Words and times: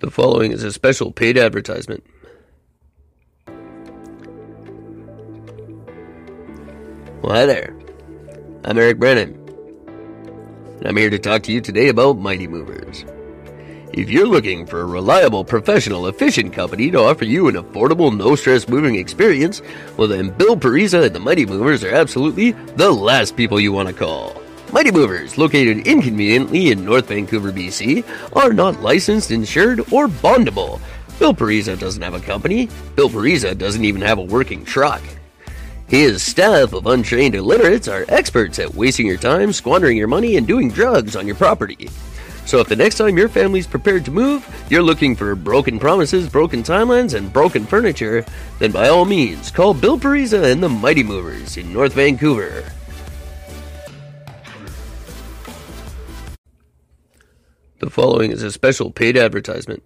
The 0.00 0.12
following 0.12 0.52
is 0.52 0.62
a 0.62 0.72
special 0.72 1.10
paid 1.10 1.36
advertisement. 1.36 2.06
Well, 7.20 7.34
hi 7.34 7.46
there. 7.46 7.76
I'm 8.62 8.78
Eric 8.78 9.00
Brennan. 9.00 9.34
And 10.78 10.86
I'm 10.86 10.96
here 10.96 11.10
to 11.10 11.18
talk 11.18 11.42
to 11.44 11.52
you 11.52 11.60
today 11.60 11.88
about 11.88 12.16
Mighty 12.16 12.46
Movers. 12.46 13.04
If 13.92 14.08
you're 14.08 14.28
looking 14.28 14.66
for 14.66 14.82
a 14.82 14.86
reliable, 14.86 15.44
professional, 15.44 16.06
efficient 16.06 16.52
company 16.52 16.92
to 16.92 17.00
offer 17.00 17.24
you 17.24 17.48
an 17.48 17.56
affordable, 17.56 18.16
no 18.16 18.36
stress 18.36 18.68
moving 18.68 18.94
experience, 18.94 19.60
well, 19.96 20.06
then 20.06 20.30
Bill 20.30 20.56
Pariza 20.56 21.06
and 21.06 21.14
the 21.14 21.18
Mighty 21.18 21.44
Movers 21.44 21.82
are 21.82 21.90
absolutely 21.90 22.52
the 22.52 22.92
last 22.92 23.36
people 23.36 23.58
you 23.58 23.72
want 23.72 23.88
to 23.88 23.94
call. 23.94 24.37
Mighty 24.70 24.90
Movers, 24.90 25.38
located 25.38 25.86
inconveniently 25.86 26.70
in 26.70 26.84
North 26.84 27.08
Vancouver, 27.08 27.50
BC, 27.50 28.04
are 28.36 28.52
not 28.52 28.82
licensed, 28.82 29.30
insured, 29.30 29.80
or 29.92 30.08
bondable. 30.08 30.78
Bill 31.18 31.32
Pariza 31.32 31.78
doesn't 31.78 32.02
have 32.02 32.12
a 32.12 32.20
company. 32.20 32.68
Bill 32.94 33.08
Pariza 33.08 33.56
doesn't 33.56 33.84
even 33.84 34.02
have 34.02 34.18
a 34.18 34.22
working 34.22 34.66
truck. 34.66 35.02
His 35.86 36.22
staff 36.22 36.74
of 36.74 36.86
untrained 36.86 37.34
illiterates 37.34 37.88
are 37.88 38.04
experts 38.10 38.58
at 38.58 38.74
wasting 38.74 39.06
your 39.06 39.16
time, 39.16 39.54
squandering 39.54 39.96
your 39.96 40.06
money, 40.06 40.36
and 40.36 40.46
doing 40.46 40.70
drugs 40.70 41.16
on 41.16 41.26
your 41.26 41.36
property. 41.36 41.88
So 42.44 42.60
if 42.60 42.68
the 42.68 42.76
next 42.76 42.98
time 42.98 43.16
your 43.16 43.30
family's 43.30 43.66
prepared 43.66 44.04
to 44.04 44.10
move, 44.10 44.46
you're 44.68 44.82
looking 44.82 45.16
for 45.16 45.34
broken 45.34 45.78
promises, 45.78 46.28
broken 46.28 46.62
timelines, 46.62 47.14
and 47.14 47.32
broken 47.32 47.64
furniture, 47.64 48.22
then 48.58 48.72
by 48.72 48.88
all 48.88 49.06
means, 49.06 49.50
call 49.50 49.72
Bill 49.72 49.98
Pariza 49.98 50.52
and 50.52 50.62
the 50.62 50.68
Mighty 50.68 51.02
Movers 51.02 51.56
in 51.56 51.72
North 51.72 51.94
Vancouver. 51.94 52.70
The 57.80 57.90
following 57.90 58.32
is 58.32 58.42
a 58.42 58.50
special 58.50 58.90
paid 58.90 59.16
advertisement. 59.16 59.84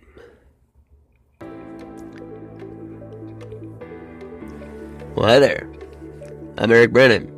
Well, 5.14 5.28
hi 5.28 5.38
there. 5.38 5.70
I'm 6.56 6.72
Eric 6.72 6.92
Brennan. 6.92 7.28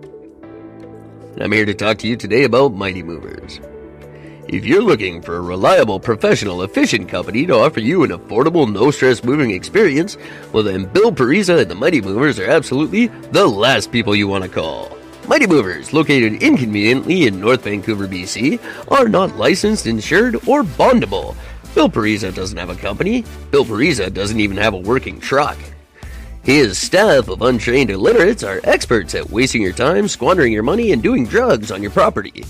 And 1.33 1.42
I'm 1.42 1.50
here 1.50 1.64
to 1.64 1.74
talk 1.74 1.98
to 1.98 2.06
you 2.06 2.16
today 2.16 2.44
about 2.44 2.72
Mighty 2.72 3.02
Movers. 3.02 3.61
If 4.46 4.64
you're 4.64 4.80
looking 4.80 5.22
for 5.22 5.38
a 5.38 5.41
reliable, 5.41 5.98
professional, 5.98 6.62
efficient 6.62 7.08
company 7.08 7.46
to 7.46 7.55
offer 7.55 7.80
you 7.80 8.05
an 8.05 8.11
affordable, 8.11 8.72
no 8.72 8.92
stress 8.92 9.24
moving 9.24 9.50
experience, 9.50 10.16
well, 10.52 10.62
then 10.62 10.84
Bill 10.84 11.11
Pariza 11.11 11.62
and 11.62 11.70
the 11.70 11.74
Mighty 11.74 12.00
Movers 12.00 12.39
are 12.39 12.48
absolutely 12.48 13.08
the 13.08 13.48
last 13.48 13.91
people 13.91 14.14
you 14.14 14.28
want 14.28 14.44
to 14.44 14.50
call. 14.50 14.93
Mighty 15.27 15.47
Movers, 15.47 15.94
located 15.94 16.42
inconveniently 16.42 17.27
in 17.27 17.41
North 17.41 17.64
Vancouver, 17.64 18.06
BC, 18.06 18.61
are 18.89 19.08
not 19.08 19.36
licensed, 19.36 19.86
insured, 19.86 20.36
or 20.47 20.62
bondable. 20.62 21.34
Bill 21.75 21.89
Pariza 21.89 22.34
doesn't 22.34 22.58
have 22.58 22.69
a 22.69 22.75
company. 22.75 23.25
Bill 23.50 23.64
Pariza 23.64 24.12
doesn't 24.12 24.39
even 24.39 24.58
have 24.58 24.75
a 24.75 24.78
working 24.78 25.19
truck. 25.19 25.56
His 26.42 26.77
staff 26.77 27.28
of 27.28 27.41
untrained 27.41 27.91
illiterates 27.91 28.42
are 28.42 28.61
experts 28.64 29.14
at 29.14 29.30
wasting 29.30 29.62
your 29.62 29.72
time, 29.72 30.08
squandering 30.08 30.52
your 30.52 30.62
money, 30.62 30.92
and 30.92 31.02
doing 31.02 31.25
drugs 31.27 31.72
on 31.72 31.80
your 31.80 31.91
property. 31.91 32.45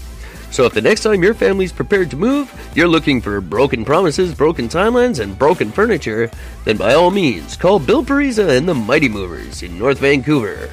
So 0.51 0.65
if 0.65 0.75
the 0.75 0.83
next 0.83 1.05
time 1.05 1.23
your 1.23 1.35
family's 1.35 1.73
prepared 1.73 2.11
to 2.11 2.17
move, 2.17 2.53
you're 2.75 2.89
looking 2.89 3.21
for 3.21 3.41
broken 3.41 3.85
promises, 3.85 4.35
broken 4.35 4.69
timelines, 4.69 5.21
and 5.21 5.39
broken 5.39 5.71
furniture, 5.71 6.29
then 6.65 6.77
by 6.77 6.95
all 6.95 7.13
means, 7.13 7.57
call 7.57 7.79
Bill 7.79 8.05
Pariza 8.05 8.57
and 8.57 8.69
the 8.69 8.75
Mighty 8.75 9.09
Movers 9.09 9.63
in 9.63 9.79
North 9.79 9.99
Vancouver. 9.99 10.71